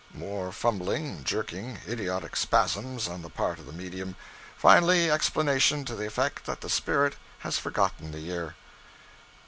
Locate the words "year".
8.21-8.55